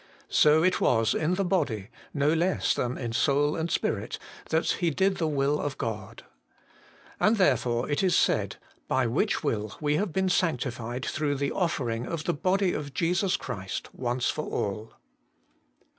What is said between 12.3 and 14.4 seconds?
lody of Jesus Christ once